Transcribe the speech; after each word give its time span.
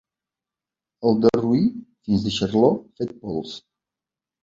El 1.09 1.19
derruí 1.27 1.61
fins 2.09 2.27
deixar-lo 2.31 2.75
fet 2.83 3.17
pols. 3.25 3.57